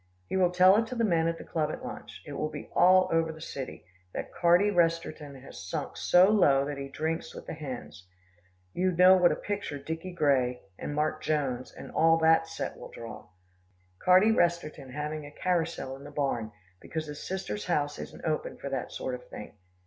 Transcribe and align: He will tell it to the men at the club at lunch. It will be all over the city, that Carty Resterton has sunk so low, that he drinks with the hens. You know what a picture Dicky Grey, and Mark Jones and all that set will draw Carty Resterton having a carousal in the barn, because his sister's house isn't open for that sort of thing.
He 0.29 0.35
will 0.35 0.49
tell 0.49 0.75
it 0.77 0.87
to 0.87 0.95
the 0.95 1.03
men 1.03 1.27
at 1.27 1.37
the 1.37 1.43
club 1.43 1.69
at 1.71 1.85
lunch. 1.85 2.23
It 2.25 2.33
will 2.33 2.49
be 2.49 2.71
all 2.73 3.07
over 3.11 3.31
the 3.31 3.39
city, 3.39 3.85
that 4.15 4.33
Carty 4.33 4.71
Resterton 4.71 5.35
has 5.43 5.69
sunk 5.69 5.95
so 5.95 6.27
low, 6.31 6.65
that 6.65 6.79
he 6.79 6.87
drinks 6.87 7.35
with 7.35 7.45
the 7.45 7.53
hens. 7.53 8.07
You 8.73 8.91
know 8.93 9.15
what 9.15 9.31
a 9.31 9.35
picture 9.35 9.77
Dicky 9.77 10.11
Grey, 10.11 10.63
and 10.79 10.95
Mark 10.95 11.21
Jones 11.21 11.71
and 11.71 11.91
all 11.91 12.17
that 12.17 12.47
set 12.47 12.77
will 12.79 12.89
draw 12.89 13.27
Carty 13.99 14.31
Resterton 14.31 14.89
having 14.91 15.23
a 15.27 15.31
carousal 15.31 15.95
in 15.95 16.03
the 16.03 16.09
barn, 16.09 16.51
because 16.81 17.05
his 17.05 17.21
sister's 17.21 17.65
house 17.67 17.99
isn't 17.99 18.25
open 18.25 18.57
for 18.57 18.69
that 18.71 18.91
sort 18.91 19.13
of 19.13 19.27
thing. 19.29 19.53